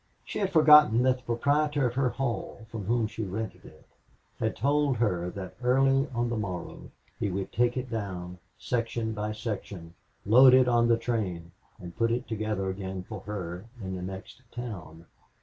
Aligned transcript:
She 0.25 0.39
had 0.39 0.49
forgotten 0.51 1.03
that 1.03 1.17
the 1.17 1.21
proprietor 1.23 1.85
of 1.87 1.93
her 1.93 2.09
hall, 2.09 2.65
from 2.71 2.85
whom 2.85 3.05
she 3.05 3.21
rented 3.23 3.65
it, 3.65 3.85
had 4.39 4.55
told 4.55 4.97
her 4.97 5.29
that 5.29 5.53
early 5.61 6.07
on 6.15 6.27
the 6.27 6.37
morrow 6.37 6.89
he 7.19 7.29
would 7.29 7.51
take 7.51 7.77
it 7.77 7.87
down 7.87 8.39
section 8.57 9.13
by 9.13 9.31
section, 9.33 9.93
load 10.25 10.55
it 10.55 10.67
on 10.67 10.87
the 10.87 10.97
train, 10.97 11.51
and 11.79 11.95
put 11.95 12.09
it 12.11 12.27
together 12.27 12.67
again 12.71 13.03
for 13.03 13.19
her 13.19 13.65
in 13.79 13.95
the 13.95 14.01
next 14.01 14.41
town. 14.51 15.05